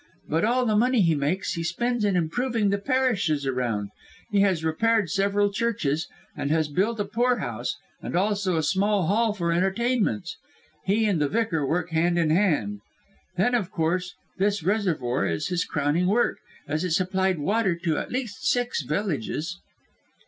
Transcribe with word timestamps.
But 0.27 0.43
all 0.43 0.65
the 0.65 0.75
money 0.75 1.01
he 1.03 1.13
makes 1.13 1.53
he 1.53 1.63
spends 1.63 2.03
in 2.03 2.15
improving 2.15 2.71
the 2.71 2.79
parishes 2.79 3.45
around. 3.45 3.91
He 4.31 4.39
has 4.39 4.63
repaired 4.65 5.11
several 5.11 5.51
churches, 5.53 6.07
and 6.35 6.49
has 6.49 6.69
built 6.69 6.99
a 6.99 7.05
poorhouse, 7.05 7.77
and 8.01 8.15
also 8.15 8.57
a 8.57 8.63
small 8.63 9.05
hall 9.05 9.31
for 9.31 9.51
entertainments. 9.51 10.37
He 10.85 11.05
and 11.05 11.21
the 11.21 11.29
vicar 11.29 11.67
work 11.67 11.91
hand 11.91 12.17
in 12.17 12.31
hand. 12.31 12.79
Then, 13.37 13.53
of 13.53 13.69
course, 13.69 14.15
this 14.39 14.63
reservoir 14.63 15.27
is 15.27 15.49
his 15.49 15.65
crowning 15.65 16.07
work, 16.07 16.39
as 16.67 16.83
it 16.83 16.93
supplied 16.93 17.37
water 17.37 17.75
to 17.83 17.99
at 17.99 18.11
least 18.11 18.43
six 18.49 18.81
villages." 18.81 19.59